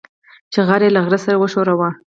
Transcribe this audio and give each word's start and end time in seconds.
چې 0.51 0.59
غر 0.67 0.81
يې 0.85 0.89
له 0.95 0.99
غره 1.05 1.19
سره 1.25 1.35
وښوراوه. 1.39 1.89